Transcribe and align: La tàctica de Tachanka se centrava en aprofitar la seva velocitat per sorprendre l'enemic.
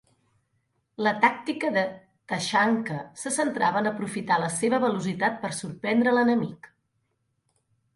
La 1.07 1.11
tàctica 1.25 1.71
de 1.75 1.83
Tachanka 2.33 2.99
se 3.25 3.35
centrava 3.37 3.85
en 3.85 3.93
aprofitar 3.93 4.41
la 4.47 4.51
seva 4.59 4.83
velocitat 4.89 5.41
per 5.47 5.57
sorprendre 5.63 6.21
l'enemic. 6.21 6.77